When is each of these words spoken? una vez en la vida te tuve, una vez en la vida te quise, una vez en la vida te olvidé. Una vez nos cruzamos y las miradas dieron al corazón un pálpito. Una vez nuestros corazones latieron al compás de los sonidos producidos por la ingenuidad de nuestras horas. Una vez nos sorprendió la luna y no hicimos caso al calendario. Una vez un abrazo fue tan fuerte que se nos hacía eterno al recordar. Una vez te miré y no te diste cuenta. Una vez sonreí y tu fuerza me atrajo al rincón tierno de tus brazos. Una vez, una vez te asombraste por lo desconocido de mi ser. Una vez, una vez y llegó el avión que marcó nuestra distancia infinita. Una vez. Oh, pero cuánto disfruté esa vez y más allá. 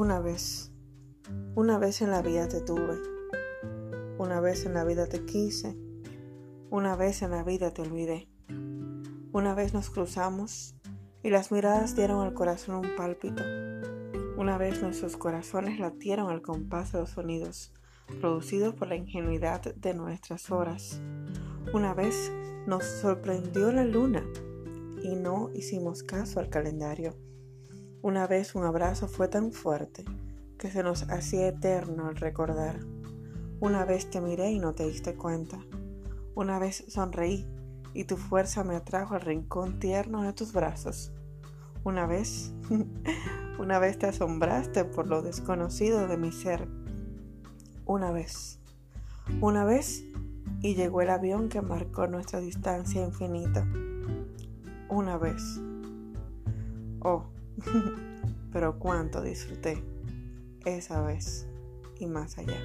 una 0.00 0.18
vez 0.18 0.72
en 2.00 2.10
la 2.10 2.22
vida 2.22 2.48
te 2.48 2.62
tuve, 2.62 2.98
una 4.16 4.40
vez 4.40 4.64
en 4.64 4.72
la 4.72 4.82
vida 4.82 5.06
te 5.06 5.26
quise, 5.26 5.76
una 6.70 6.96
vez 6.96 7.20
en 7.20 7.32
la 7.32 7.42
vida 7.42 7.74
te 7.74 7.82
olvidé. 7.82 8.26
Una 9.32 9.54
vez 9.54 9.74
nos 9.74 9.90
cruzamos 9.90 10.74
y 11.22 11.28
las 11.28 11.52
miradas 11.52 11.96
dieron 11.96 12.26
al 12.26 12.32
corazón 12.32 12.76
un 12.76 12.96
pálpito. 12.96 13.42
Una 14.38 14.56
vez 14.56 14.80
nuestros 14.80 15.18
corazones 15.18 15.78
latieron 15.78 16.30
al 16.30 16.40
compás 16.40 16.92
de 16.92 17.00
los 17.00 17.10
sonidos 17.10 17.74
producidos 18.22 18.74
por 18.74 18.88
la 18.88 18.96
ingenuidad 18.96 19.74
de 19.74 19.92
nuestras 19.92 20.50
horas. 20.50 20.98
Una 21.74 21.92
vez 21.92 22.32
nos 22.66 22.84
sorprendió 22.86 23.70
la 23.70 23.84
luna 23.84 24.24
y 25.02 25.14
no 25.14 25.50
hicimos 25.52 26.02
caso 26.02 26.40
al 26.40 26.48
calendario. 26.48 27.18
Una 28.02 28.26
vez 28.26 28.54
un 28.54 28.64
abrazo 28.64 29.08
fue 29.08 29.28
tan 29.28 29.52
fuerte 29.52 30.06
que 30.58 30.70
se 30.70 30.82
nos 30.82 31.02
hacía 31.10 31.48
eterno 31.48 32.08
al 32.08 32.16
recordar. 32.16 32.80
Una 33.60 33.84
vez 33.84 34.08
te 34.08 34.22
miré 34.22 34.52
y 34.52 34.58
no 34.58 34.74
te 34.74 34.86
diste 34.86 35.14
cuenta. 35.16 35.58
Una 36.34 36.58
vez 36.58 36.82
sonreí 36.88 37.46
y 37.92 38.04
tu 38.04 38.16
fuerza 38.16 38.64
me 38.64 38.74
atrajo 38.74 39.16
al 39.16 39.20
rincón 39.20 39.78
tierno 39.80 40.22
de 40.22 40.32
tus 40.32 40.54
brazos. 40.54 41.12
Una 41.84 42.06
vez, 42.06 42.54
una 43.58 43.78
vez 43.78 43.98
te 43.98 44.06
asombraste 44.06 44.86
por 44.86 45.06
lo 45.06 45.20
desconocido 45.20 46.08
de 46.08 46.16
mi 46.16 46.32
ser. 46.32 46.68
Una 47.84 48.12
vez, 48.12 48.60
una 49.42 49.66
vez 49.66 50.04
y 50.62 50.74
llegó 50.74 51.02
el 51.02 51.10
avión 51.10 51.50
que 51.50 51.60
marcó 51.60 52.06
nuestra 52.06 52.40
distancia 52.40 53.04
infinita. 53.04 53.66
Una 54.88 55.18
vez. 55.18 55.60
Oh, 57.00 57.26
pero 58.52 58.78
cuánto 58.78 59.22
disfruté 59.22 59.82
esa 60.64 61.02
vez 61.02 61.46
y 61.98 62.06
más 62.06 62.38
allá. 62.38 62.60